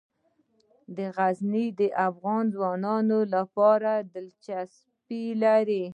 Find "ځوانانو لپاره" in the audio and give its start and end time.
2.55-3.91